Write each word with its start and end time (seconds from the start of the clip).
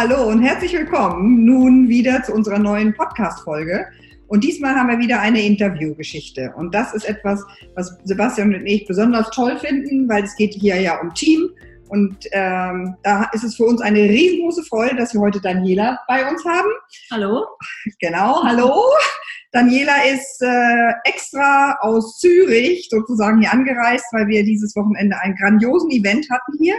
Hallo 0.00 0.28
und 0.28 0.42
herzlich 0.42 0.74
willkommen 0.74 1.44
nun 1.44 1.88
wieder 1.88 2.22
zu 2.22 2.32
unserer 2.32 2.60
neuen 2.60 2.94
Podcast-Folge. 2.94 3.84
Und 4.28 4.44
diesmal 4.44 4.76
haben 4.76 4.90
wir 4.90 5.00
wieder 5.00 5.18
eine 5.18 5.42
Interviewgeschichte. 5.42 6.54
Und 6.56 6.72
das 6.72 6.94
ist 6.94 7.04
etwas, 7.04 7.44
was 7.74 7.98
Sebastian 8.04 8.54
und 8.54 8.64
ich 8.64 8.86
besonders 8.86 9.28
toll 9.30 9.58
finden, 9.58 10.08
weil 10.08 10.22
es 10.22 10.36
geht 10.36 10.54
hier 10.54 10.80
ja 10.80 11.00
um 11.00 11.12
Team. 11.14 11.50
Und 11.88 12.16
ähm, 12.30 12.94
da 13.02 13.28
ist 13.32 13.42
es 13.42 13.56
für 13.56 13.64
uns 13.64 13.80
eine 13.80 13.98
riesengroße 13.98 14.62
Freude, 14.62 14.94
dass 14.94 15.14
wir 15.14 15.20
heute 15.20 15.40
Daniela 15.40 15.98
bei 16.06 16.30
uns 16.30 16.44
haben. 16.44 16.70
Hallo. 17.10 17.44
Genau, 17.98 18.44
hallo. 18.44 18.80
Daniela 19.50 20.04
ist 20.04 20.40
äh, 20.42 20.92
extra 21.06 21.76
aus 21.80 22.20
Zürich 22.20 22.86
sozusagen 22.88 23.40
hier 23.40 23.52
angereist, 23.52 24.06
weil 24.12 24.28
wir 24.28 24.44
dieses 24.44 24.76
Wochenende 24.76 25.20
einen 25.20 25.34
grandiosen 25.34 25.90
Event 25.90 26.30
hatten 26.30 26.56
hier. 26.60 26.76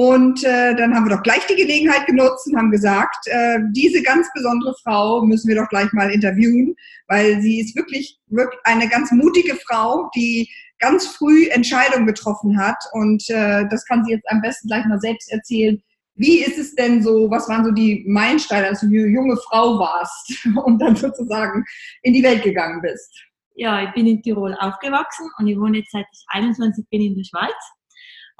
Und 0.00 0.42
äh, 0.44 0.74
dann 0.76 0.94
haben 0.94 1.04
wir 1.04 1.14
doch 1.14 1.22
gleich 1.22 1.46
die 1.46 1.56
Gelegenheit 1.56 2.06
genutzt 2.06 2.46
und 2.46 2.56
haben 2.56 2.70
gesagt, 2.70 3.26
äh, 3.26 3.58
diese 3.72 4.02
ganz 4.02 4.26
besondere 4.32 4.74
Frau 4.82 5.20
müssen 5.26 5.46
wir 5.46 5.56
doch 5.56 5.68
gleich 5.68 5.92
mal 5.92 6.10
interviewen, 6.10 6.74
weil 7.08 7.42
sie 7.42 7.60
ist 7.60 7.76
wirklich, 7.76 8.18
wirklich 8.28 8.58
eine 8.64 8.88
ganz 8.88 9.12
mutige 9.12 9.56
Frau, 9.56 10.08
die 10.16 10.48
ganz 10.78 11.06
früh 11.06 11.48
Entscheidungen 11.48 12.06
getroffen 12.06 12.58
hat. 12.58 12.82
Und 12.92 13.28
äh, 13.28 13.68
das 13.68 13.84
kann 13.84 14.02
sie 14.06 14.12
jetzt 14.12 14.24
am 14.30 14.40
besten 14.40 14.68
gleich 14.68 14.86
mal 14.86 14.98
selbst 14.98 15.30
erzählen. 15.30 15.78
Wie 16.14 16.38
ist 16.38 16.56
es 16.56 16.74
denn 16.74 17.02
so, 17.02 17.30
was 17.30 17.46
waren 17.50 17.66
so 17.66 17.70
die 17.70 18.02
Meilensteine, 18.08 18.68
als 18.68 18.80
du 18.80 18.86
junge 18.86 19.36
Frau 19.50 19.78
warst 19.78 20.48
und 20.64 20.78
dann 20.78 20.96
sozusagen 20.96 21.62
in 22.04 22.14
die 22.14 22.22
Welt 22.22 22.42
gegangen 22.42 22.80
bist? 22.80 23.22
Ja, 23.54 23.82
ich 23.82 23.92
bin 23.92 24.06
in 24.06 24.22
Tirol 24.22 24.54
aufgewachsen 24.60 25.28
und 25.36 25.46
ich 25.46 25.58
wohne 25.58 25.80
jetzt 25.80 25.92
seit 25.92 26.06
ich 26.10 26.24
21 26.28 26.86
bin 26.88 27.02
in 27.02 27.16
der 27.16 27.24
Schweiz. 27.24 27.79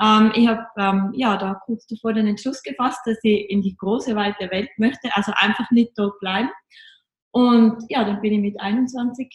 Ähm, 0.03 0.33
ich 0.35 0.49
habe 0.49 0.65
ähm, 0.79 1.13
ja 1.15 1.37
da 1.37 1.61
kurz 1.65 1.87
davor 1.87 2.13
den 2.13 2.27
Entschluss 2.27 2.63
gefasst, 2.63 3.01
dass 3.05 3.19
ich 3.23 3.51
in 3.51 3.63
die 3.63 3.77
große 3.77 4.17
weite 4.17 4.51
Welt 4.51 4.71
möchte, 4.79 5.11
also 5.15 5.33
einfach 5.37 5.71
nicht 5.71 5.93
dort 5.97 6.19
bleiben. 6.21 6.49
Und 7.33 7.85
ja, 7.89 8.05
dann 8.05 8.21
bin 8.21 8.33
ich 8.33 8.41
mit 8.41 8.61
21 8.61 9.29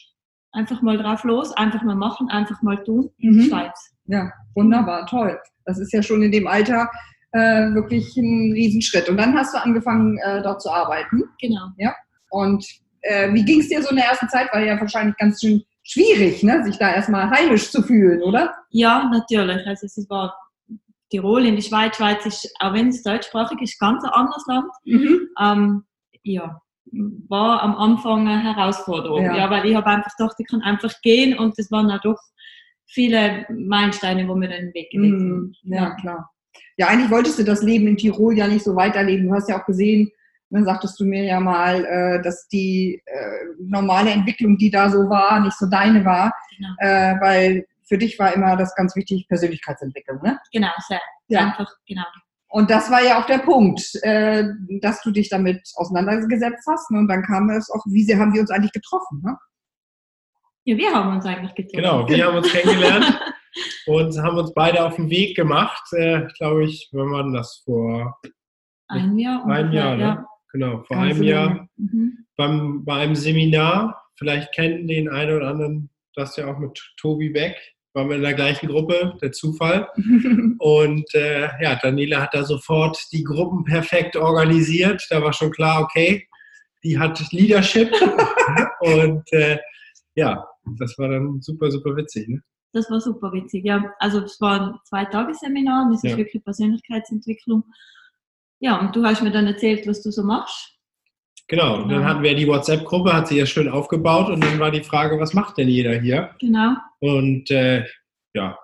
einfach 0.52 0.82
mal 0.82 0.98
drauf 0.98 1.24
los, 1.24 1.52
einfach 1.56 1.84
mal 1.84 1.96
machen, 1.96 2.30
einfach 2.30 2.62
mal 2.62 2.84
tun 2.84 3.10
in 3.20 3.36
Mhm. 3.36 3.42
Schweiz. 3.44 3.94
Ja, 4.06 4.32
wunderbar, 4.56 5.06
toll. 5.08 5.40
Das 5.66 5.80
ist 5.80 5.94
ja 5.94 6.02
schon 6.02 6.22
in 6.24 6.32
dem 6.32 6.48
Alter 6.48 6.90
äh, 7.32 7.74
wirklich 7.74 8.16
ein 8.18 8.54
Riesenschritt. 8.54 9.10
Und 9.10 9.18
dann 9.18 9.36
hast 9.36 9.54
du 9.54 9.62
angefangen, 9.62 10.18
äh, 10.20 10.42
dort 10.42 10.62
zu 10.62 10.70
arbeiten. 10.70 11.24
Genau. 11.42 11.68
Und 12.30 12.66
äh, 13.02 13.34
wie 13.34 13.44
ging 13.44 13.60
es 13.60 13.70
dir 13.70 13.82
so 13.82 13.90
in 13.90 13.98
der 13.98 14.06
ersten 14.06 14.30
Zeit? 14.30 14.52
War 14.54 14.62
ja 14.62 14.80
wahrscheinlich 14.80 15.16
ganz 15.18 15.42
schön 15.42 15.64
schwierig, 15.84 16.44
ne? 16.44 16.64
sich 16.64 16.78
da 16.78 16.94
erstmal 16.94 17.30
heimisch 17.30 17.72
zu 17.72 17.82
fühlen, 17.82 18.22
oder? 18.24 18.54
Ja, 18.72 19.10
natürlich. 19.12 19.66
Also 19.68 19.86
es 19.86 20.10
war 20.10 20.36
Tirol 21.10 21.46
in 21.46 21.56
der 21.56 21.62
Schweiz. 21.62 21.96
Schweiz 21.98 22.26
ist, 22.26 22.54
auch 22.60 22.74
wenn 22.74 22.90
es 22.90 23.04
deutschsprachig 23.04 23.62
ist, 23.62 23.80
ganz 23.80 24.04
ein 24.04 24.10
anderes 24.12 24.46
Land. 24.48 24.72
Mhm. 24.86 25.30
Ähm, 25.40 25.84
ja, 26.24 26.62
war 27.28 27.62
am 27.62 27.76
Anfang 27.76 28.28
eine 28.28 28.42
Herausforderung. 28.44 29.24
Ja. 29.24 29.36
Ja, 29.38 29.50
weil 29.50 29.66
ich 29.66 29.76
habe 29.76 29.88
einfach 29.88 30.16
gedacht, 30.18 30.36
ich 30.40 30.48
kann 30.48 30.62
einfach 30.62 30.94
gehen 31.02 31.38
und 31.38 31.58
es 31.60 31.72
waren 31.72 31.92
auch 31.92 32.02
doch 32.02 32.20
viele 32.88 33.46
Meilensteine, 33.50 34.28
wo 34.28 34.36
mir 34.36 34.48
dann 34.50 34.62
den 34.66 34.74
Weg 34.74 34.90
gelegt 34.92 35.20
Mhm. 35.20 35.54
sind. 35.64 35.74
Ja, 35.74 35.92
klar. 35.96 36.32
Ja, 36.78 36.88
eigentlich 36.88 37.10
wolltest 37.12 37.40
du 37.40 37.44
das 37.44 37.62
Leben 37.64 37.88
in 37.88 37.98
Tirol 37.98 38.38
ja 38.38 38.48
nicht 38.48 38.64
so 38.64 38.76
weiterleben. 38.76 39.28
Du 39.28 39.34
hast 39.34 39.50
ja 39.50 39.60
auch 39.62 39.66
gesehen, 39.66 40.12
dann 40.50 40.64
sagtest 40.66 41.00
du 41.00 41.06
mir 41.06 41.24
ja 41.24 41.40
mal, 41.40 41.84
äh, 41.86 42.22
dass 42.22 42.48
die 42.48 43.02
äh, 43.06 43.46
normale 43.60 44.12
Entwicklung, 44.12 44.58
die 44.58 44.70
da 44.70 44.90
so 44.90 45.10
war, 45.10 45.40
nicht 45.42 45.58
so 45.58 45.66
deine 45.68 46.06
war, 46.06 46.34
Genau. 46.56 46.70
äh, 46.80 47.16
weil 47.20 47.66
für 47.88 47.98
dich 47.98 48.18
war 48.20 48.34
immer 48.34 48.56
das 48.56 48.76
ganz 48.76 48.96
wichtig, 48.96 49.28
Persönlichkeitsentwicklung. 49.28 50.22
Ne? 50.22 50.40
Genau, 50.52 50.70
sehr. 50.88 51.02
Ja. 51.28 51.42
Einfach, 51.42 51.72
genau. 51.88 52.04
Und 52.48 52.70
das 52.70 52.90
war 52.90 53.04
ja 53.04 53.20
auch 53.20 53.26
der 53.26 53.40
Punkt, 53.40 53.82
äh, 54.04 54.46
dass 54.82 55.02
du 55.02 55.12
dich 55.12 55.30
damit 55.30 55.62
auseinandergesetzt 55.76 56.66
hast. 56.68 56.90
Ne? 56.92 57.00
Und 57.00 57.08
dann 57.08 57.24
kam 57.24 57.50
es 57.50 57.70
auch, 57.70 57.84
wie 57.88 58.04
sehr 58.04 58.18
haben 58.18 58.34
wir 58.34 58.42
uns 58.42 58.52
eigentlich 58.52 58.72
getroffen? 58.72 59.22
Ne? 59.24 59.38
Ja, 60.64 60.78
wir 60.78 60.94
haben 60.94 61.16
uns 61.16 61.26
eigentlich 61.26 61.54
getroffen. 61.54 61.78
Genau, 61.78 62.08
wir 62.08 62.26
haben 62.26 62.38
uns 62.38 62.52
kennengelernt 62.52 63.20
und 63.88 64.18
haben 64.18 64.38
uns 64.38 64.54
beide 64.54 64.84
auf 64.84 64.96
den 64.96 65.10
Weg 65.10 65.36
gemacht, 65.36 65.84
äh, 65.94 66.28
glaube 66.38 66.66
ich, 66.66 66.90
wann 66.92 67.12
war 67.12 67.24
denn 67.24 67.34
das? 67.34 67.62
Vor 67.66 68.20
Ein 68.88 69.18
Jahr. 69.18 69.46
einem 69.46 69.68
ungefähr, 69.68 69.84
Jahr, 69.84 69.96
ne? 69.98 70.04
Ja. 70.04 70.26
Genau, 70.52 70.84
vor 70.84 70.98
Ganz 70.98 71.16
einem 71.16 71.24
Jahr. 71.24 71.68
Mhm. 71.76 72.26
beim, 72.38 72.86
bei 72.86 72.96
einem 72.96 73.16
Seminar. 73.16 74.02
Vielleicht 74.18 74.54
kennen 74.54 74.88
den 74.88 75.10
einen 75.10 75.36
oder 75.36 75.50
anderen 75.50 75.90
das 76.16 76.38
ja 76.38 76.48
auch 76.48 76.58
mit 76.58 76.80
Tobi 76.98 77.30
Beck. 77.30 77.58
Waren 77.96 78.10
wir 78.10 78.18
in 78.18 78.24
der 78.24 78.34
gleichen 78.34 78.68
Gruppe, 78.68 79.18
der 79.22 79.32
Zufall. 79.32 79.88
Und 80.60 81.16
äh, 81.16 81.48
ja, 81.62 81.80
Daniela 81.82 82.22
hat 82.22 82.34
da 82.34 82.44
sofort 82.44 82.98
die 83.14 83.24
Gruppen 83.24 83.64
perfekt 83.64 84.18
organisiert. 84.18 85.02
Da 85.10 85.24
war 85.24 85.32
schon 85.32 85.50
klar, 85.52 85.82
okay, 85.82 86.28
die 86.84 87.00
hat 87.00 87.20
Leadership. 87.32 87.90
und 88.82 89.24
äh, 89.32 89.58
ja, 90.16 90.46
das 90.78 90.98
war 91.00 91.08
dann 91.08 91.42
super, 91.42 91.72
super 91.72 91.96
witzig. 91.96 92.28
Ne? 92.28 92.42
Das 92.74 92.92
war 92.92 93.00
super 93.00 93.32
witzig, 93.32 93.64
ja. 93.66 93.94
Also 94.00 94.20
es 94.20 94.40
war 94.42 94.62
ein 94.62 94.80
Zwei-Tage-Seminar 94.84 95.86
und 95.88 95.94
es 95.94 96.04
ist 96.04 96.12
Ja. 96.12 96.18
wirklich 96.18 96.44
Persönlichkeitsentwicklung. 96.44 97.64
Ja, 98.60 98.80
und 98.80 98.96
du 98.96 99.04
hast 99.06 99.24
mir 99.24 99.32
dann 99.32 99.48
erzählt, 99.48 99.88
was 99.88 100.04
du 100.04 100.12
so 100.12 100.24
machst. 100.24 100.75
Genau, 101.48 101.76
und 101.84 101.90
dann 101.90 102.04
hatten 102.06 102.24
wir 102.24 102.36
die 102.36 102.48
WhatsApp-Gruppe, 102.48 103.14
hat 103.14 103.28
sie 103.28 103.38
ja 103.38 103.46
schön 103.46 103.70
aufgebaut 103.70 104.30
und 104.30 104.44
dann 104.44 104.60
war 104.60 104.72
die 104.72 104.84
Frage, 104.84 105.20
was 105.20 105.34
macht 105.36 105.58
denn 105.60 105.68
jeder 105.70 105.94
hier? 106.00 106.32
Genau. 106.40 106.74
Und 107.00 107.52
äh, 107.52 107.86
ja, 108.34 108.58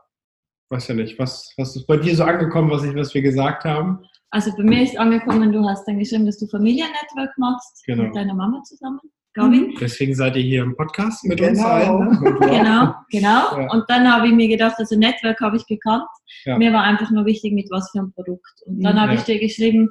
weiß 0.71 0.87
ja 0.87 0.95
nicht, 0.95 1.19
was, 1.19 1.53
was 1.57 1.75
ist 1.75 1.85
bei 1.85 1.97
dir 1.97 2.15
so 2.15 2.23
angekommen, 2.23 2.71
was, 2.71 2.83
ich, 2.83 2.95
was 2.95 3.13
wir 3.13 3.21
gesagt 3.21 3.65
haben? 3.65 3.99
Also 4.31 4.51
bei 4.57 4.63
mir 4.63 4.81
ist 4.81 4.97
angekommen, 4.97 5.51
du 5.51 5.63
hast 5.67 5.85
dann 5.87 5.99
geschrieben, 5.99 6.25
dass 6.25 6.39
du 6.39 6.47
Familiennetwork 6.47 7.37
machst 7.37 7.83
Genau. 7.85 8.03
mit 8.03 8.15
deiner 8.15 8.33
Mama 8.33 8.63
zusammen, 8.63 8.99
Gabi. 9.33 9.75
Deswegen 9.79 10.15
seid 10.15 10.35
ihr 10.37 10.41
hier 10.41 10.63
im 10.63 10.75
Podcast 10.75 11.23
mit 11.25 11.39
uns 11.39 11.59
Genau. 11.59 11.67
allen. 11.69 12.09
Ne? 12.09 12.37
Genau, 12.39 12.95
genau. 13.11 13.59
Ja. 13.61 13.71
Und 13.71 13.83
dann 13.89 14.11
habe 14.11 14.27
ich 14.27 14.33
mir 14.33 14.47
gedacht, 14.47 14.75
also 14.79 14.97
Network 14.97 15.39
habe 15.41 15.57
ich 15.57 15.65
gekannt. 15.67 16.05
Ja. 16.45 16.57
Mir 16.57 16.73
war 16.73 16.81
einfach 16.83 17.11
nur 17.11 17.25
wichtig, 17.25 17.53
mit 17.53 17.69
was 17.69 17.91
für 17.91 17.99
ein 17.99 18.11
Produkt. 18.13 18.49
Und 18.65 18.81
dann 18.81 18.95
Mhm, 18.95 18.99
habe 19.01 19.13
ja. 19.13 19.19
ich 19.19 19.25
dir 19.25 19.39
geschrieben, 19.39 19.89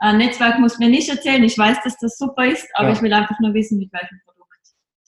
äh, 0.00 0.12
Netzwerk 0.12 0.58
muss 0.58 0.78
mir 0.78 0.88
nicht 0.88 1.08
erzählen. 1.08 1.42
Ich 1.44 1.56
weiß, 1.58 1.78
dass 1.84 1.96
das 1.98 2.16
super 2.18 2.46
ist, 2.46 2.66
aber 2.74 2.88
Ja. 2.88 2.94
ich 2.94 3.02
will 3.02 3.12
einfach 3.12 3.38
nur 3.40 3.54
wissen, 3.54 3.78
mit 3.78 3.92
welchem 3.92 4.20
Produkt. 4.24 4.38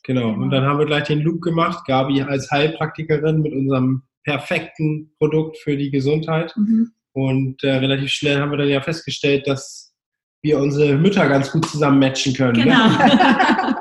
Genau, 0.04 0.28
und 0.30 0.50
dann 0.50 0.64
haben 0.64 0.78
wir 0.78 0.86
gleich 0.86 1.04
den 1.04 1.20
Loop 1.20 1.40
gemacht. 1.42 1.84
Gabi 1.86 2.22
als 2.22 2.50
Heilpraktikerin 2.50 3.42
mit 3.42 3.52
unserem 3.52 4.02
perfekten 4.24 5.12
Produkt 5.18 5.58
für 5.58 5.76
die 5.76 5.90
Gesundheit. 5.90 6.54
Mhm. 6.56 6.92
Und 7.12 7.62
äh, 7.64 7.72
relativ 7.76 8.10
schnell 8.10 8.40
haben 8.40 8.50
wir 8.50 8.58
dann 8.58 8.68
ja 8.68 8.80
festgestellt, 8.80 9.46
dass 9.46 9.94
wir 10.42 10.58
unsere 10.58 10.96
Mütter 10.96 11.28
ganz 11.28 11.50
gut 11.52 11.66
zusammen 11.68 11.98
matchen 11.98 12.32
können. 12.34 12.56
Ne? 12.56 12.64
Genau. 12.64 12.86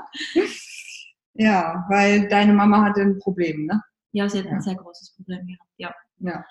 ja, 1.36 1.86
weil 1.90 2.28
deine 2.28 2.54
Mama 2.54 2.84
hatte 2.84 3.02
ein 3.02 3.18
Problem, 3.20 3.66
ne? 3.66 3.82
Ja, 4.12 4.28
sie 4.28 4.40
hat 4.40 4.46
Ja. 4.46 4.52
ein 4.54 4.62
sehr 4.62 4.76
großes 4.76 5.16
Problem 5.16 5.46
gehabt, 5.46 5.70
ja. 5.78 5.94
Ja. 6.20 6.44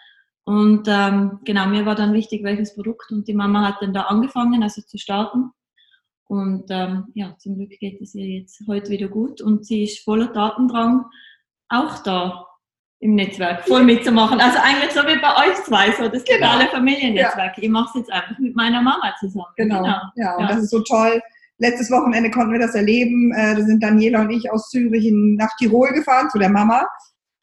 Und 0.48 0.88
ähm, 0.88 1.40
genau, 1.44 1.66
mir 1.66 1.84
war 1.84 1.94
dann 1.94 2.14
wichtig, 2.14 2.42
welches 2.42 2.74
Produkt. 2.74 3.12
Und 3.12 3.28
die 3.28 3.34
Mama 3.34 3.68
hat 3.68 3.82
dann 3.82 3.92
da 3.92 4.04
angefangen, 4.04 4.62
also 4.62 4.80
zu 4.80 4.96
starten. 4.96 5.50
Und 6.26 6.64
ähm, 6.70 7.04
ja, 7.12 7.36
zum 7.38 7.56
Glück 7.56 7.68
geht 7.78 8.00
es 8.00 8.14
ihr 8.14 8.40
jetzt 8.40 8.62
heute 8.66 8.88
wieder 8.88 9.08
gut. 9.08 9.42
Und 9.42 9.66
sie 9.66 9.82
ist 9.82 10.02
voller 10.02 10.28
Datendrang 10.28 11.04
auch 11.68 12.02
da 12.02 12.46
im 13.00 13.14
Netzwerk, 13.14 13.68
voll 13.68 13.82
mitzumachen. 13.84 14.40
Also 14.40 14.58
eigentlich 14.62 14.92
so 14.92 15.00
wie 15.00 15.20
bei 15.20 15.50
euch 15.50 15.54
zwei, 15.66 15.92
so 15.92 16.08
das 16.08 16.24
Genau. 16.24 16.46
totale 16.46 16.70
Familiennetzwerk. 16.70 17.58
Ich 17.58 17.68
mache 17.68 17.90
es 17.90 17.94
jetzt 18.00 18.12
einfach 18.12 18.38
mit 18.38 18.56
meiner 18.56 18.80
Mama 18.80 19.12
zusammen. 19.20 19.44
Genau. 19.56 19.84
Ja, 19.84 20.10
und 20.38 20.44
Ja. 20.44 20.48
das 20.48 20.62
ist 20.62 20.70
so 20.70 20.80
toll. 20.80 21.20
Letztes 21.58 21.90
Wochenende 21.90 22.30
konnten 22.30 22.52
wir 22.52 22.58
das 22.58 22.74
erleben. 22.74 23.34
Äh, 23.34 23.54
da 23.54 23.60
sind 23.60 23.82
Daniela 23.82 24.22
und 24.22 24.30
ich 24.30 24.50
aus 24.50 24.70
Zürich 24.70 25.10
nach 25.12 25.54
Tirol 25.58 25.90
gefahren 25.92 26.30
zu 26.30 26.38
der 26.38 26.48
Mama. 26.48 26.86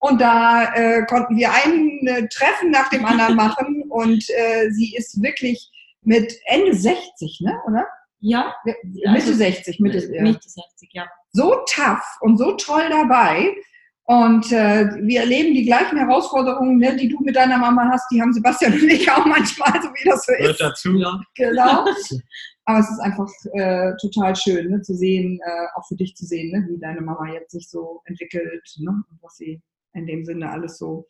Und 0.08 0.22
da 0.22 0.72
äh, 0.76 1.04
konnten 1.08 1.36
wir 1.36 1.50
ein 1.52 2.06
äh, 2.06 2.28
Treffen 2.28 2.70
nach 2.70 2.90
dem 2.90 3.04
anderen 3.06 3.36
machen. 3.46 3.84
Und 3.90 4.24
äh, 4.30 4.70
sie 4.70 4.96
ist 4.96 5.20
wirklich 5.24 5.72
mit 6.04 6.32
Ende 6.46 6.76
60, 6.76 7.42
ne? 7.42 7.60
oder? 7.68 7.88
Ja, 8.20 8.54
Mitte 8.64 8.80
Also, 9.08 9.34
60, 9.34 9.80
Mitte, 9.80 9.98
ja. 10.14 10.22
Mitte 10.22 10.48
60, 10.48 10.90
ja. 10.94 11.08
so 11.32 11.56
tough 11.68 12.06
und 12.22 12.38
so 12.38 12.52
toll 12.52 12.84
dabei. 12.90 13.56
Und 14.04 14.52
äh, 14.52 14.88
wir 15.02 15.22
erleben 15.22 15.56
die 15.56 15.66
gleichen 15.66 15.98
Herausforderungen, 15.98 16.78
ne, 16.78 16.96
die 16.96 17.10
du 17.10 17.20
mit 17.22 17.36
deiner 17.36 17.58
Mama 17.58 17.90
hast, 17.92 18.06
die 18.12 18.22
haben 18.22 18.32
Sebastian 18.32 18.74
und 18.74 18.88
ich 18.88 19.10
auch 19.10 19.26
manchmal, 19.26 19.82
so 19.82 19.90
wie 19.90 20.08
das 20.08 20.24
so 20.28 20.34
ist. 20.34 20.62
dazu. 20.62 20.92
ja. 20.98 21.20
Genau. 21.34 21.86
Aber 22.66 22.80
es 22.80 22.90
ist 22.92 23.00
einfach 23.00 23.28
äh, 23.54 23.94
total 24.00 24.36
schön 24.36 24.70
ne, 24.70 24.82
zu 24.84 24.94
sehen, 24.96 25.40
äh, 25.44 25.68
auch 25.76 25.88
für 25.88 25.96
dich 25.96 26.16
zu 26.16 26.26
sehen, 26.26 26.52
ne, 26.52 26.68
wie 26.70 26.80
deine 26.80 27.02
Mama 27.02 27.32
jetzt 27.34 27.52
sich 27.52 27.68
so 27.68 28.02
entwickelt 28.06 28.64
ne, 28.78 28.92
und 28.92 29.18
was 29.24 29.38
sie 29.38 29.62
in 29.96 30.06
dem 30.06 30.26
Sinne 30.26 30.52
alles 30.52 30.78
so 30.78 31.08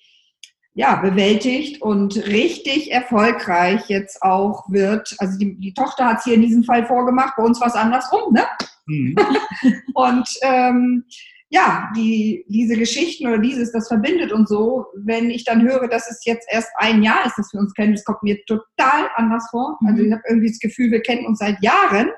ja, 0.77 0.97
bewältigt 0.97 1.81
und 1.81 2.17
richtig 2.27 2.91
erfolgreich 2.91 3.87
jetzt 3.87 4.21
auch 4.21 4.69
wird. 4.69 5.15
Also 5.19 5.37
die, 5.39 5.57
die 5.57 5.73
Tochter 5.73 6.05
hat 6.05 6.17
es 6.17 6.25
hier 6.25 6.33
in 6.33 6.41
diesem 6.41 6.65
Fall 6.65 6.85
vorgemacht, 6.85 7.35
bei 7.37 7.43
uns 7.43 7.61
war 7.61 7.67
es 7.67 7.75
andersrum, 7.75 8.33
ne? 8.33 8.43
Mhm. 8.85 9.15
Und 9.93 10.27
ähm, 10.41 11.05
ja, 11.49 11.89
die, 11.95 12.45
diese 12.49 12.75
Geschichten 12.75 13.25
oder 13.25 13.37
dieses, 13.37 13.71
das 13.71 13.87
verbindet 13.87 14.33
uns 14.33 14.49
so. 14.49 14.87
Wenn 14.97 15.29
ich 15.29 15.45
dann 15.45 15.61
höre, 15.61 15.87
dass 15.87 16.11
es 16.11 16.25
jetzt 16.25 16.45
erst 16.51 16.69
ein 16.77 17.01
Jahr 17.01 17.25
ist, 17.25 17.37
dass 17.37 17.53
wir 17.53 17.61
uns 17.61 17.73
kennen, 17.73 17.93
das 17.93 18.03
kommt 18.03 18.23
mir 18.23 18.37
total 18.45 19.09
anders 19.15 19.47
vor. 19.51 19.79
Also 19.85 20.01
Mhm. 20.01 20.07
ich 20.07 20.11
habe 20.11 20.23
irgendwie 20.27 20.49
das 20.49 20.59
Gefühl, 20.59 20.91
wir 20.91 21.01
kennen 21.01 21.25
uns 21.25 21.39
seit 21.39 21.61
Jahren. 21.63 22.09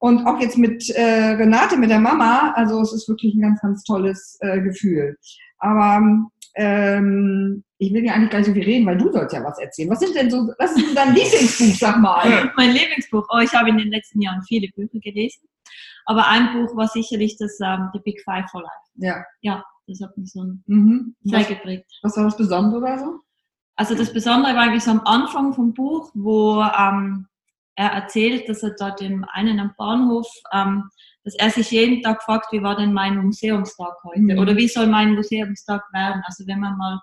Und 0.00 0.26
auch 0.26 0.40
jetzt 0.40 0.58
mit 0.58 0.90
äh, 0.90 1.30
Renate, 1.32 1.76
mit 1.76 1.90
der 1.90 1.98
Mama, 1.98 2.52
also 2.54 2.80
es 2.82 2.92
ist 2.92 3.08
wirklich 3.08 3.34
ein 3.34 3.40
ganz, 3.40 3.60
ganz 3.60 3.82
tolles 3.82 4.36
äh, 4.40 4.60
Gefühl. 4.60 5.16
Aber 5.58 6.00
ähm, 6.54 7.64
ich 7.78 7.92
will 7.92 8.04
ja 8.04 8.14
eigentlich 8.14 8.30
gar 8.30 8.38
nicht 8.38 8.48
so 8.48 8.52
viel 8.52 8.64
reden, 8.64 8.86
weil 8.86 8.98
du 8.98 9.12
sollst 9.12 9.34
ja 9.34 9.44
was 9.44 9.58
erzählen. 9.58 9.90
Was 9.90 10.00
sind 10.00 10.14
denn 10.14 10.30
so, 10.30 10.48
was 10.58 10.76
ist 10.76 10.86
denn 10.88 10.94
dein 10.94 11.14
Lieblingsbuch, 11.14 11.74
sag 11.78 11.98
mal? 11.98 12.50
Mein 12.56 12.72
Lieblingsbuch. 12.72 13.26
Oh, 13.32 13.38
ich 13.38 13.52
habe 13.54 13.68
in 13.70 13.78
den 13.78 13.90
letzten 13.90 14.20
Jahren 14.20 14.42
viele 14.42 14.68
Bücher 14.74 14.98
gelesen. 14.98 15.48
Aber 16.06 16.26
ein 16.26 16.52
Buch 16.54 16.74
war 16.76 16.88
sicherlich 16.88 17.36
das 17.38 17.58
ähm, 17.62 17.90
The 17.92 18.00
Big 18.00 18.20
Five 18.24 18.50
for 18.50 18.62
Life. 18.62 18.72
Ja. 18.96 19.24
Ja, 19.42 19.64
das 19.86 20.00
hat 20.00 20.16
mich 20.16 20.32
so 20.32 20.42
Mhm. 20.66 21.14
sehr 21.22 21.40
Was, 21.40 21.48
geprägt. 21.48 21.90
was 22.02 22.16
war 22.16 22.24
das 22.24 22.36
Besondere 22.36 22.80
oder 22.80 22.98
so? 22.98 23.20
Also 23.76 23.94
das 23.94 24.12
Besondere 24.12 24.54
war 24.54 24.62
eigentlich 24.62 24.82
so 24.82 24.90
am 24.90 25.02
Anfang 25.04 25.52
vom 25.54 25.72
Buch, 25.74 26.10
wo 26.14 26.62
ähm, 26.62 27.26
er 27.76 27.90
erzählt, 27.92 28.48
dass 28.48 28.62
er 28.64 28.74
dort 28.76 29.00
im 29.02 29.24
einen 29.32 29.60
am 29.60 29.72
Bahnhof, 29.78 30.26
ähm, 30.52 30.90
dass 31.28 31.34
er 31.34 31.50
sich 31.50 31.70
jeden 31.70 32.02
Tag 32.02 32.22
fragt, 32.22 32.52
wie 32.52 32.62
war 32.62 32.76
denn 32.76 32.94
mein 32.94 33.18
Museumstag 33.18 33.94
heute? 34.02 34.20
Mhm. 34.20 34.38
Oder 34.38 34.56
wie 34.56 34.68
soll 34.68 34.86
mein 34.86 35.14
Museumstag 35.14 35.82
werden? 35.92 36.22
Also 36.24 36.46
wenn 36.46 36.60
man 36.60 36.78
mal 36.78 37.00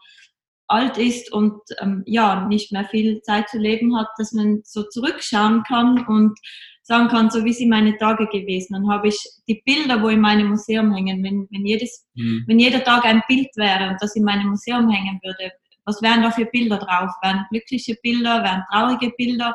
alt 0.68 0.98
ist 0.98 1.32
und 1.32 1.60
ähm, 1.80 2.02
ja 2.08 2.48
nicht 2.48 2.72
mehr 2.72 2.86
viel 2.86 3.22
Zeit 3.22 3.50
zu 3.50 3.60
leben 3.60 3.96
hat, 3.96 4.08
dass 4.18 4.32
man 4.32 4.62
so 4.64 4.82
zurückschauen 4.82 5.64
kann 5.64 6.08
und 6.08 6.40
sagen 6.82 7.08
kann, 7.08 7.30
so 7.30 7.46
wie 7.46 7.54
sind 7.54 7.70
meine 7.70 7.98
Tage 7.98 8.26
gewesen. 8.28 8.74
Dann 8.74 8.90
habe 8.90 9.10
ich 9.10 9.18
die 9.48 9.62
Bilder, 9.64 10.02
wo 10.02 10.08
in 10.08 10.22
meinem 10.22 10.48
Museum 10.48 10.92
hängen, 10.92 11.24
wenn, 11.24 11.48
wenn 11.52 11.66
jedes 11.66 12.08
Mhm. 12.16 12.46
wenn 12.48 12.60
jeder 12.60 12.84
Tag 12.84 13.06
ein 13.06 13.22
Bild 13.28 13.50
wäre 13.58 13.90
und 13.90 13.98
das 14.00 14.16
in 14.16 14.24
meinem 14.24 14.48
Museum 14.48 14.90
hängen 14.90 15.20
würde, 15.22 15.52
was 15.84 16.02
wären 16.02 16.24
da 16.24 16.32
für 16.32 16.46
Bilder 16.46 16.78
drauf? 16.78 17.12
Wären 17.22 17.46
glückliche 17.52 17.96
Bilder, 18.02 18.42
wären 18.42 18.64
traurige 18.72 19.12
Bilder? 19.18 19.54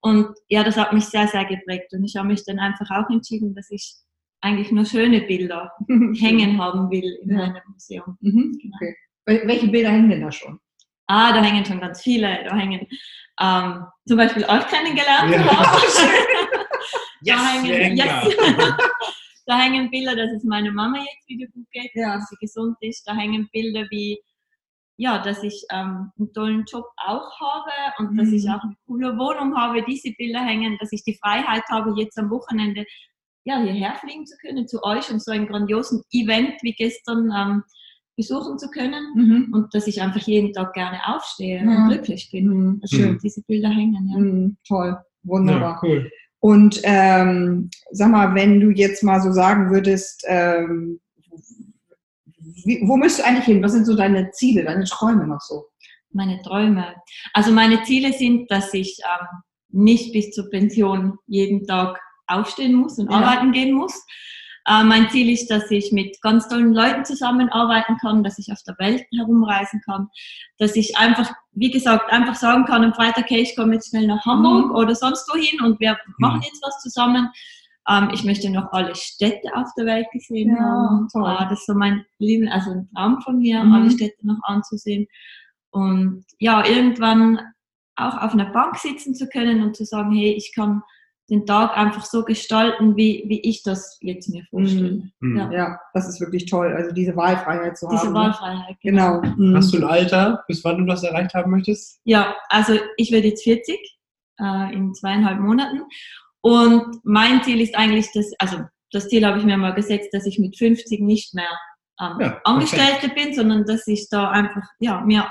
Und 0.00 0.28
ja, 0.48 0.64
das 0.64 0.76
hat 0.76 0.92
mich 0.92 1.04
sehr, 1.04 1.28
sehr 1.28 1.44
geprägt. 1.44 1.92
Und 1.92 2.04
ich 2.04 2.16
habe 2.16 2.28
mich 2.28 2.44
dann 2.44 2.58
einfach 2.58 2.90
auch 2.90 3.10
entschieden, 3.10 3.54
dass 3.54 3.70
ich 3.70 3.94
eigentlich 4.40 4.70
nur 4.70 4.84
schöne 4.84 5.20
Bilder 5.22 5.72
hängen 5.88 6.58
haben 6.62 6.90
will 6.90 7.18
in 7.22 7.30
Ja. 7.30 7.36
meinem 7.48 7.62
Museum. 7.72 8.16
Mhm. 8.20 8.58
Genau. 8.60 8.76
Okay. 8.76 8.96
Wel- 9.26 9.46
Welche 9.48 9.68
Bilder 9.68 9.90
hängen 9.90 10.10
denn 10.10 10.20
da 10.22 10.32
schon? 10.32 10.58
Ah, 11.06 11.32
da 11.32 11.42
hängen 11.42 11.64
schon 11.64 11.80
ganz 11.80 12.02
viele. 12.02 12.44
Da 12.44 12.54
hängen 12.56 12.86
ähm, 13.40 13.84
zum 14.06 14.16
Beispiel 14.16 14.44
euch 14.44 14.66
kennengelernt. 14.68 15.32
Ja. 15.32 15.42
da, 17.22 17.46
hängen, 17.52 17.96
yes. 17.96 18.36
da. 19.46 19.58
hängen 19.58 19.90
Bilder, 19.90 20.14
dass 20.16 20.30
es 20.32 20.44
meiner 20.44 20.70
Mama 20.72 20.98
jetzt 20.98 21.28
wieder 21.28 21.46
gut 21.52 21.66
geht, 21.72 21.90
Ja. 21.94 22.14
dass 22.16 22.28
sie 22.28 22.36
gesund 22.40 22.76
ist. 22.80 23.04
Da 23.08 23.14
hängen 23.14 23.48
Bilder 23.52 23.86
wie, 23.90 24.20
ja, 24.98 25.18
dass 25.18 25.42
ich 25.42 25.64
ähm, 25.72 26.10
einen 26.18 26.32
tollen 26.34 26.64
Job 26.70 26.84
auch 26.96 27.30
habe 27.40 27.70
und 27.98 28.16
dass 28.18 28.28
Mhm. 28.28 28.34
ich 28.34 28.48
auch 28.50 28.62
eine 28.62 28.76
coole 28.86 29.16
Wohnung 29.18 29.56
habe. 29.56 29.82
Diese 29.82 30.12
Bilder 30.12 30.40
hängen, 30.40 30.76
dass 30.80 30.92
ich 30.92 31.02
die 31.04 31.18
Freiheit 31.22 31.64
habe, 31.70 31.94
jetzt 31.96 32.18
am 32.18 32.30
Wochenende 32.30 32.84
ja, 33.48 33.62
hierher 33.62 33.94
fliegen 33.96 34.26
zu 34.26 34.36
können, 34.40 34.68
zu 34.68 34.82
euch 34.82 35.10
und 35.10 35.22
so 35.22 35.32
einen 35.32 35.46
grandiosen 35.46 36.02
Event 36.12 36.54
wie 36.62 36.72
gestern 36.72 37.32
ähm, 37.34 37.62
besuchen 38.16 38.58
zu 38.58 38.68
können. 38.68 39.04
Mhm. 39.14 39.48
Und 39.54 39.74
dass 39.74 39.86
ich 39.86 40.02
einfach 40.02 40.20
jeden 40.20 40.52
Tag 40.52 40.74
gerne 40.74 40.98
aufstehe 41.06 41.64
Ja. 41.64 41.64
und 41.64 41.88
glücklich 41.88 42.28
bin. 42.30 42.48
Mhm. 42.48 42.78
Also 42.82 42.96
Schön. 42.96 43.18
diese 43.22 43.42
Bilder 43.42 43.70
hängen, 43.70 44.08
ja. 44.12 44.18
Mhm. 44.18 44.56
Toll. 44.66 44.98
Wunderbar. 45.22 45.80
Ja, 45.82 45.88
cool. 45.88 46.10
Und 46.40 46.80
ähm, 46.84 47.70
sag 47.90 48.10
mal, 48.10 48.34
wenn 48.34 48.60
du 48.60 48.70
jetzt 48.70 49.02
mal 49.02 49.20
so 49.20 49.32
sagen 49.32 49.70
würdest, 49.70 50.24
ähm, 50.28 51.00
wie, 52.64 52.80
wo 52.86 52.96
möchtest 52.96 53.20
du 53.20 53.24
eigentlich 53.26 53.44
hin? 53.46 53.62
Was 53.62 53.72
sind 53.72 53.86
so 53.86 53.96
deine 53.96 54.30
Ziele, 54.30 54.64
deine 54.64 54.84
Träume 54.84 55.26
noch 55.26 55.40
so? 55.40 55.64
Meine 56.12 56.40
Träume. 56.42 56.94
Also 57.32 57.50
meine 57.52 57.82
Ziele 57.82 58.12
sind, 58.12 58.50
dass 58.50 58.72
ich 58.74 58.98
ähm, 59.04 59.26
nicht 59.70 60.12
bis 60.12 60.30
zur 60.30 60.48
Pension 60.50 61.18
jeden 61.26 61.66
Tag 61.66 61.98
aufstehen 62.28 62.74
muss 62.74 62.98
und 62.98 63.10
Ja. 63.10 63.18
arbeiten 63.18 63.52
gehen 63.52 63.72
muss. 63.74 64.04
Äh, 64.66 64.84
mein 64.84 65.08
Ziel 65.08 65.30
ist, 65.30 65.48
dass 65.50 65.70
ich 65.70 65.92
mit 65.92 66.20
ganz 66.20 66.46
tollen 66.48 66.74
Leuten 66.74 67.04
zusammenarbeiten 67.04 67.96
kann, 68.02 68.22
dass 68.22 68.38
ich 68.38 68.52
auf 68.52 68.62
der 68.66 68.76
Welt 68.78 69.02
herumreisen 69.16 69.80
kann, 69.86 70.08
dass 70.58 70.76
ich 70.76 70.98
einfach, 70.98 71.30
wie 71.52 71.70
gesagt, 71.70 72.12
einfach 72.12 72.34
sagen 72.34 72.66
kann 72.66 72.84
am 72.84 72.92
Freitag, 72.92 73.24
okay, 73.24 73.40
ich 73.40 73.56
komme 73.56 73.74
jetzt 73.74 73.88
schnell 73.88 74.06
nach 74.06 74.24
Hamburg 74.26 74.66
Mhm. 74.66 74.74
oder 74.76 74.94
sonst 74.94 75.26
wohin 75.32 75.60
und 75.62 75.80
wir 75.80 75.96
machen 76.18 76.42
jetzt 76.42 76.62
was 76.62 76.80
zusammen. 76.80 77.30
Ähm, 77.88 78.10
ich 78.12 78.24
möchte 78.24 78.50
noch 78.50 78.70
alle 78.72 78.94
Städte 78.94 79.48
auf 79.54 79.68
der 79.78 79.86
Welt 79.86 80.06
gesehen 80.12 80.50
Ja, 80.54 80.60
haben. 80.62 81.08
toll. 81.10 81.30
Äh, 81.40 81.48
das 81.48 81.60
ist 81.60 81.66
so 81.66 81.72
mein 81.74 82.04
Lieben, 82.18 82.46
also 82.48 82.72
ein 82.72 82.90
Traum 82.94 83.22
von 83.22 83.38
mir, 83.38 83.64
Mhm. 83.64 83.72
alle 83.72 83.90
Städte 83.90 84.26
noch 84.26 84.38
anzusehen. 84.42 85.06
Und 85.70 86.24
ja, 86.38 86.64
irgendwann 86.66 87.40
auch 87.96 88.16
auf 88.22 88.32
einer 88.32 88.50
Bank 88.52 88.76
sitzen 88.76 89.14
zu 89.14 89.28
können 89.28 89.62
und 89.62 89.76
zu 89.76 89.84
sagen, 89.86 90.12
hey, 90.12 90.32
ich 90.32 90.52
kann 90.54 90.82
den 91.30 91.44
Tag 91.44 91.76
einfach 91.76 92.04
so 92.04 92.24
gestalten, 92.24 92.96
wie, 92.96 93.24
wie 93.26 93.40
ich 93.40 93.62
das 93.62 93.98
jetzt 94.00 94.28
mir 94.30 94.44
vorstelle. 94.48 95.02
Mhm. 95.20 95.36
Ja. 95.36 95.50
Ja, 95.52 95.80
das 95.92 96.08
ist 96.08 96.20
wirklich 96.20 96.46
toll, 96.46 96.72
also 96.72 96.92
diese 96.92 97.14
Wahlfreiheit 97.16 97.76
zu 97.76 97.86
Diese 97.88 98.04
haben. 98.04 98.12
ne? 98.12 98.18
Wahlfreiheit. 98.20 98.76
Genau. 98.82 99.20
Mhm. 99.20 99.56
Hast 99.56 99.72
du 99.72 99.78
ein 99.78 99.84
Alter, 99.84 100.42
bis 100.48 100.64
wann 100.64 100.78
du 100.78 100.86
das 100.86 101.02
erreicht 101.02 101.34
haben 101.34 101.50
möchtest? 101.50 102.00
Ja, 102.04 102.34
also 102.48 102.74
ich 102.96 103.12
werde 103.12 103.28
jetzt 103.28 103.44
40 103.44 103.76
äh, 104.40 104.74
in 104.74 104.94
zweieinhalb 104.94 105.40
Monaten. 105.40 105.82
Und 106.40 107.00
mein 107.04 107.42
Ziel 107.42 107.60
ist 107.60 107.76
eigentlich, 107.76 108.10
dass, 108.12 108.32
also 108.38 108.58
das 108.90 109.08
Ziel 109.08 109.26
habe 109.26 109.38
ich 109.38 109.44
mir 109.44 109.56
mal 109.56 109.74
gesetzt, 109.74 110.08
dass 110.12 110.24
ich 110.24 110.38
mit 110.38 110.56
50 110.56 111.00
nicht 111.00 111.34
mehr 111.34 111.50
ähm, 112.00 112.16
Ja, 112.20 112.40
Angestellte 112.44 113.10
bin, 113.10 113.34
sondern 113.34 113.64
dass 113.66 113.86
ich 113.86 114.08
da 114.08 114.30
einfach 114.30 114.62
ja, 114.78 115.00
mir 115.02 115.30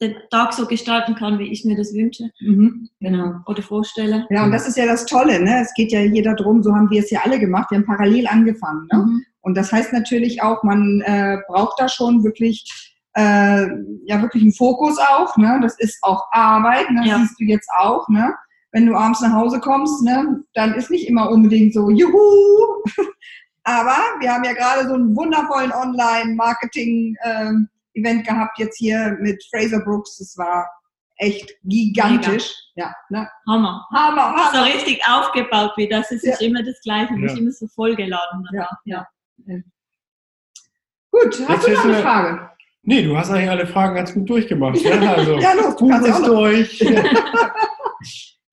den 0.00 0.14
Tag 0.30 0.52
so 0.52 0.66
gestalten 0.66 1.14
kann, 1.14 1.38
wie 1.38 1.50
ich 1.50 1.64
mir 1.64 1.76
das 1.76 1.94
wünsche 1.94 2.24
Mhm. 2.40 2.88
genau. 3.00 3.36
oder 3.46 3.62
vorstelle. 3.62 4.26
Ja, 4.30 4.44
und 4.44 4.52
das 4.52 4.68
ist 4.68 4.76
ja 4.76 4.84
das 4.86 5.06
Tolle, 5.06 5.42
ne? 5.42 5.60
Es 5.62 5.72
geht 5.74 5.90
ja 5.92 6.00
hier 6.00 6.22
darum, 6.22 6.62
so 6.62 6.74
haben 6.74 6.90
wir 6.90 7.00
es 7.00 7.10
ja 7.10 7.20
alle 7.24 7.38
gemacht, 7.38 7.70
wir 7.70 7.78
haben 7.78 7.86
parallel 7.86 8.26
angefangen, 8.26 8.86
ne? 8.92 8.98
Mhm. 8.98 9.24
Und 9.40 9.56
das 9.56 9.72
heißt 9.72 9.92
natürlich 9.92 10.42
auch, 10.42 10.62
man 10.64 11.00
äh, 11.06 11.38
braucht 11.48 11.80
da 11.80 11.88
schon 11.88 12.24
wirklich, 12.24 12.64
äh, 13.14 13.66
ja, 14.04 14.20
wirklich 14.20 14.42
einen 14.42 14.52
Fokus 14.52 14.98
auch, 14.98 15.36
ne? 15.36 15.58
Das 15.62 15.78
ist 15.78 15.98
auch 16.02 16.24
Arbeit, 16.32 16.90
ne? 16.90 17.00
Das 17.00 17.08
Ja. 17.08 17.18
siehst 17.20 17.40
du 17.40 17.44
jetzt 17.44 17.68
auch, 17.78 18.06
ne? 18.08 18.34
Wenn 18.72 18.84
du 18.86 18.94
abends 18.94 19.22
nach 19.22 19.32
Hause 19.32 19.58
kommst, 19.60 20.02
ne, 20.02 20.42
dann 20.52 20.74
ist 20.74 20.90
nicht 20.90 21.08
immer 21.08 21.30
unbedingt 21.30 21.72
so, 21.72 21.88
juhu! 21.88 22.82
Aber 23.64 23.96
wir 24.20 24.32
haben 24.34 24.44
ja 24.44 24.52
gerade 24.52 24.86
so 24.86 24.94
einen 24.94 25.16
wundervollen 25.16 25.72
Online-Marketing-Event 27.96 28.26
gehabt, 28.26 28.58
jetzt 28.58 28.78
hier 28.78 29.16
mit 29.20 29.42
Fraser 29.50 29.80
Brooks. 29.80 30.18
Das 30.18 30.36
war 30.36 30.68
echt 31.18 31.50
gigantisch. 31.64 32.52
Ja, 32.74 32.94
ne? 33.08 33.28
Hammer. 33.48 33.86
Hammer, 33.92 34.34
So 34.52 34.58
Hammer. 34.58 34.66
richtig 34.66 35.00
aufgebaut 35.08 35.72
wie 35.76 35.88
das. 35.88 36.10
Es 36.10 36.22
ist 36.22 36.42
immer 36.42 36.62
das 36.62 36.78
Gleiche, 36.82 37.12
Ja. 37.14 37.18
nicht 37.18 37.38
immer 37.38 37.52
so 37.52 37.66
vollgeladen. 37.68 38.44
Ja, 38.52 38.68
danach. 38.86 39.06
ja. 39.46 39.56
Gut, 41.10 41.40
hast 41.48 41.66
Jetzt 41.66 41.66
du 41.68 41.72
noch 41.72 41.84
eine 41.84 42.02
Frage? 42.02 42.50
Nee, 42.82 43.02
du 43.02 43.16
hast 43.16 43.30
eigentlich 43.30 43.50
alle 43.50 43.66
Fragen 43.66 43.94
ganz 43.96 44.12
gut 44.14 44.28
durchgemacht. 44.28 44.76
Ja, 44.80 45.00
also, 45.14 45.38
Ja, 45.38 45.54
los, 45.54 45.76
du 45.76 45.88
kannst 45.88 46.06
ja 46.08 46.16
ist 46.18 46.26
durch, 46.26 46.80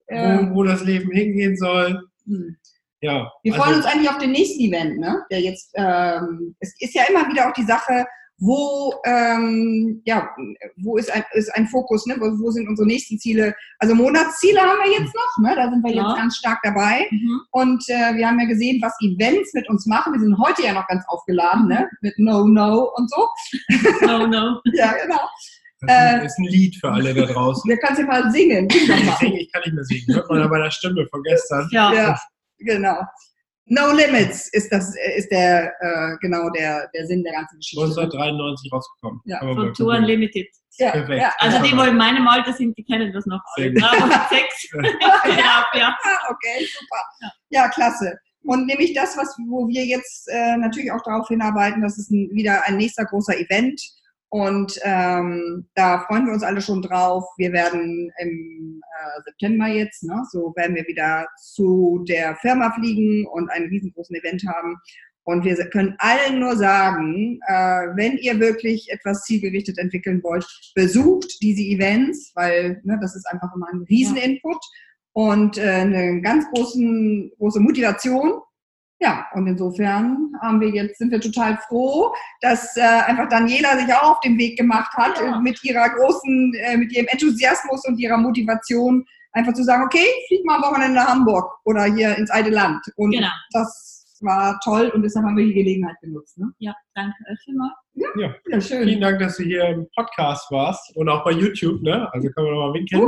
wo, 0.09 0.55
wo 0.55 0.63
das 0.63 0.83
Leben 0.83 1.11
hingehen 1.11 1.57
soll. 1.57 2.07
hm. 2.25 2.57
Ja, 3.01 3.29
Wir 3.43 3.51
also- 3.53 3.63
freuen 3.65 3.75
uns 3.77 3.85
eigentlich 3.85 4.09
auf 4.09 4.17
den 4.17 4.31
nächsten 4.31 4.61
Event, 4.61 4.97
ne? 4.97 5.25
Der 5.29 5.41
jetzt, 5.41 5.71
ähm, 5.75 6.55
es 6.61 6.73
ist 6.79 6.95
ja 6.95 7.03
immer 7.09 7.27
wieder 7.27 7.49
auch 7.49 7.53
die 7.53 7.63
Sache, 7.65 8.05
wo, 8.39 8.93
ähm, 9.05 10.01
ja, 10.05 10.29
wo 10.77 10.97
ist 10.97 11.11
ein, 11.13 11.23
ist 11.33 11.53
ein 11.55 11.67
Fokus, 11.67 12.05
ne? 12.05 12.15
Wo, 12.19 12.25
wo 12.43 12.51
sind 12.51 12.67
unsere 12.67 12.87
nächsten 12.87 13.17
Ziele? 13.19 13.55
Also 13.79 13.95
Monatsziele 13.95 14.59
haben 14.59 14.79
wir 14.83 14.91
jetzt 14.91 15.13
noch, 15.13 15.43
ne? 15.43 15.55
Da 15.55 15.69
sind 15.69 15.83
wir 15.83 15.93
Ja. 15.93 16.07
jetzt 16.09 16.17
ganz 16.17 16.35
stark 16.37 16.59
dabei. 16.63 17.07
Mhm. 17.11 17.41
Und 17.51 17.83
äh, 17.89 18.15
wir 18.15 18.27
haben 18.27 18.39
ja 18.39 18.45
gesehen, 18.47 18.81
was 18.81 18.93
Events 19.01 19.53
mit 19.53 19.69
uns 19.69 19.85
machen. 19.85 20.13
Wir 20.13 20.19
sind 20.19 20.37
heute 20.37 20.63
ja 20.63 20.73
noch 20.73 20.87
ganz 20.87 21.03
aufgeladen, 21.07 21.67
ne? 21.67 21.87
Mit 22.01 22.17
No 22.17 22.45
No 22.47 22.91
und 22.95 23.09
so. 23.09 23.27
No, 24.01 24.27
no. 24.27 24.59
Ja, 24.73 24.93
genau. 24.93 25.19
Das 25.85 26.25
ist 26.27 26.39
ein 26.39 26.45
Lied 26.45 26.75
für 26.77 26.89
alle 26.91 27.13
da 27.13 27.25
draußen. 27.25 27.69
Wir 27.69 27.77
können 27.77 27.97
ja 27.99 28.05
mal 28.05 28.31
singen. 28.31 28.69
Sing 29.19 29.33
ich 29.33 29.51
kann 29.51 29.61
nicht 29.63 29.73
mehr 29.73 29.83
singen. 29.83 30.15
Hört 30.15 30.29
man 30.29 30.41
an 30.41 30.49
meiner 30.49 30.71
Stimme 30.71 31.05
von 31.09 31.21
gestern. 31.23 31.67
Ja. 31.71 31.93
Ja, 31.93 32.19
genau. 32.59 32.97
No 33.65 33.91
Limits 33.93 34.49
ist 34.49 34.71
das, 34.71 34.93
ist 35.15 35.31
der, 35.31 35.73
äh, 35.79 36.17
genau 36.19 36.49
der, 36.49 36.89
der 36.93 37.07
Sinn 37.07 37.23
der 37.23 37.33
ganzen 37.33 37.57
Geschichte. 37.57 37.83
1993 37.83 38.73
rausgekommen. 38.73 39.21
Ja. 39.25 39.39
Von 39.39 39.73
Tour. 39.73 39.95
Unlimited. 39.95 40.47
Ja, 40.77 40.91
Perfekt. 40.91 41.21
ja. 41.21 41.31
Also 41.37 41.61
die, 41.61 41.77
wo 41.77 41.83
in 41.83 41.95
meinem 41.95 42.27
Alter 42.27 42.51
sind, 42.51 42.77
die 42.77 42.83
kennen 42.83 43.13
das 43.13 43.25
noch. 43.25 43.41
Sehr 43.55 43.71
gut. 43.71 43.83
Sechs. 44.29 44.69
ja, 44.73 45.65
ja. 45.79 45.97
Ah, 46.03 46.31
okay, 46.31 46.65
super. 46.79 47.31
Ja, 47.49 47.69
klasse. 47.69 48.17
Und 48.43 48.65
nämlich 48.65 48.93
das, 48.93 49.15
was, 49.17 49.37
wo 49.47 49.67
wir 49.67 49.85
jetzt 49.85 50.27
äh, 50.29 50.57
natürlich 50.57 50.91
auch 50.91 51.01
darauf 51.03 51.27
hinarbeiten, 51.29 51.81
das 51.81 51.97
ist 51.97 52.11
ein, 52.11 52.29
wieder 52.33 52.67
ein 52.67 52.77
nächster 52.77 53.05
großer 53.05 53.37
Event. 53.39 53.81
Und 54.33 54.79
ähm, 54.81 55.67
da 55.75 55.99
freuen 56.07 56.25
wir 56.25 56.33
uns 56.33 56.41
alle 56.41 56.59
schon 56.59 56.81
drauf. 56.81 57.23
Wir 57.37 57.53
werden 57.53 58.11
im 58.17 58.81
äh, 58.81 59.21
September 59.25 59.67
jetzt, 59.67 60.01
ne, 60.01 60.23
so 60.31 60.51
werden 60.55 60.75
wir 60.75 60.87
wieder 60.87 61.27
zu 61.39 62.03
der 62.07 62.35
Firma 62.37 62.71
fliegen 62.71 63.27
und 63.27 63.51
einen 63.51 63.67
riesengroßen 63.67 64.15
Event 64.15 64.43
haben. 64.47 64.75
Und 65.21 65.45
wir 65.45 65.55
können 65.69 65.93
allen 65.99 66.39
nur 66.39 66.55
sagen, 66.55 67.39
äh, 67.47 67.53
wenn 67.95 68.17
ihr 68.17 68.39
wirklich 68.39 68.89
etwas 68.89 69.23
zielgerichtet 69.23 69.77
entwickeln 69.77 70.23
wollt, 70.23 70.47
besucht 70.73 71.39
diese 71.43 71.61
Events, 71.61 72.31
weil 72.33 72.81
ne, 72.85 72.97
das 72.99 73.15
ist 73.15 73.27
einfach 73.27 73.53
immer 73.55 73.67
ein 73.71 73.85
Rieseninput 73.87 74.55
ja. 74.55 75.11
und 75.11 75.59
äh, 75.59 75.61
eine 75.61 76.21
ganz 76.21 76.45
großen, 76.51 77.33
große 77.37 77.59
Motivation. 77.59 78.41
Ja, 79.03 79.27
und 79.33 79.47
insofern 79.47 80.31
haben 80.41 80.61
wir 80.61 80.69
jetzt, 80.69 80.97
sind 80.97 81.11
wir 81.11 81.19
total 81.19 81.57
froh, 81.67 82.13
dass 82.39 82.77
äh, 82.77 82.81
einfach 82.81 83.27
Daniela 83.27 83.77
sich 83.77 83.93
auch 83.93 84.11
auf 84.11 84.19
den 84.21 84.37
Weg 84.37 84.57
gemacht 84.57 84.93
hat, 84.93 85.19
ja. 85.19 85.41
mit 85.41 85.61
ihrer 85.61 85.89
großen, 85.89 86.53
äh, 86.55 86.77
mit 86.77 86.93
ihrem 86.93 87.07
Enthusiasmus 87.07 87.85
und 87.85 87.99
ihrer 87.99 88.17
Motivation, 88.17 89.05
einfach 89.33 89.51
zu 89.53 89.63
sagen, 89.63 89.83
okay, 89.83 90.05
flieg 90.27 90.45
mal 90.45 90.55
am 90.55 90.61
Wochenende 90.61 90.95
nach 90.95 91.09
Hamburg 91.09 91.51
oder 91.65 91.83
hier 91.83 92.17
ins 92.17 92.31
alte 92.31 92.51
Land. 92.51 92.81
Und 92.95 93.11
genau. 93.11 93.27
das 93.51 94.17
war 94.21 94.57
toll 94.63 94.89
und 94.95 95.01
deshalb 95.01 95.25
haben 95.25 95.35
wir 95.35 95.47
die 95.47 95.53
Gelegenheit 95.53 95.97
genutzt. 95.99 96.37
Ne? 96.37 96.49
Ja, 96.59 96.73
danke 96.95 97.13
euch 97.29 97.39
vielmals. 97.43 97.73
Ja, 97.95 98.07
ja. 98.17 98.35
ja, 98.47 98.61
schön. 98.61 98.87
Vielen 98.87 99.01
Dank, 99.01 99.19
dass 99.19 99.35
du 99.35 99.43
hier 99.43 99.65
im 99.67 99.85
Podcast 99.97 100.49
warst 100.49 100.95
und 100.95 101.09
auch 101.09 101.25
bei 101.25 101.31
YouTube, 101.31 101.81
ne? 101.81 102.07
Also 102.13 102.29
können 102.29 102.47
wir 102.47 102.53
nochmal 102.53 102.73
winken. 102.73 103.01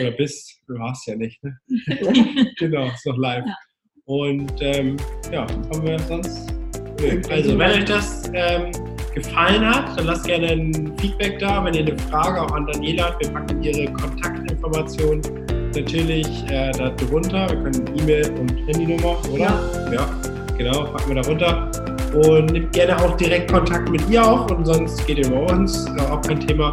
Oder 0.00 0.10
bist, 0.10 0.60
du 0.66 0.76
hast 0.80 1.06
ja 1.06 1.14
nicht, 1.14 1.40
ne? 1.44 1.56
genau, 2.58 2.86
ist 2.86 3.06
noch 3.06 3.16
live. 3.16 3.44
Ja. 3.46 3.54
Und 4.06 4.52
ähm, 4.60 4.96
ja, 5.32 5.40
haben 5.42 5.82
wir 5.82 5.98
sonst. 5.98 6.54
Also, 7.28 7.58
wenn 7.58 7.70
euch 7.72 7.84
das 7.86 8.30
ähm, 8.34 8.70
gefallen 9.12 9.66
hat, 9.66 9.98
dann 9.98 10.06
lasst 10.06 10.26
gerne 10.26 10.46
ein 10.46 10.92
Feedback 10.98 11.40
da. 11.40 11.64
Wenn 11.64 11.74
ihr 11.74 11.80
eine 11.80 11.98
Frage 11.98 12.40
auch 12.40 12.52
an 12.52 12.68
Daniela 12.68 13.06
habt, 13.06 13.24
wir 13.24 13.32
packen 13.32 13.60
ihre 13.64 13.92
Kontaktinformationen 13.92 15.22
natürlich 15.74 16.28
äh, 16.48 16.70
da 16.70 16.90
drunter. 16.90 17.48
Wir 17.50 17.56
können 17.56 17.84
E-Mail 17.98 18.30
und 18.38 18.52
Handynummer, 18.68 19.16
oder? 19.28 19.40
Ja. 19.40 19.92
ja. 19.92 20.08
genau, 20.56 20.84
packen 20.84 21.14
wir 21.14 21.22
da 21.22 21.28
runter. 21.28 21.70
Und 22.14 22.52
nehmt 22.52 22.72
gerne 22.72 22.96
auch 23.02 23.16
direkt 23.16 23.50
Kontakt 23.50 23.90
mit 23.90 24.08
ihr 24.08 24.24
auf 24.24 24.48
und 24.52 24.64
sonst 24.64 25.04
geht 25.06 25.18
ihr 25.18 25.26
über 25.26 25.52
uns, 25.52 25.84
äh, 25.98 26.00
auch 26.02 26.22
kein 26.22 26.38
Thema. 26.38 26.70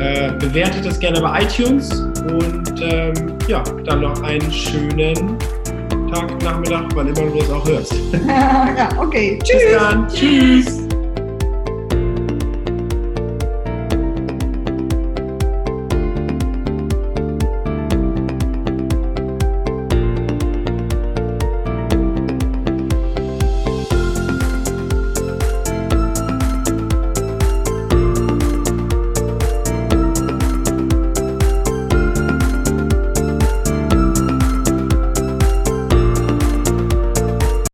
Äh, 0.00 0.32
bewertet 0.38 0.86
das 0.86 0.98
gerne 0.98 1.20
bei 1.20 1.42
iTunes 1.42 1.90
und 2.30 2.72
ähm, 2.80 3.12
ja, 3.48 3.62
dann 3.84 4.00
noch 4.00 4.22
einen 4.22 4.50
schönen 4.50 5.36
Tag, 6.10 6.42
Nachmittag, 6.42 6.84
wann 6.94 7.08
immer 7.08 7.30
du 7.30 7.38
das 7.38 7.50
auch 7.50 7.66
hörst. 7.66 7.94
ja, 8.26 8.88
okay. 8.98 9.38
Tschüss. 9.42 9.62
Bis 9.62 9.78
dann. 9.78 10.08
Tschüss. 10.08 10.87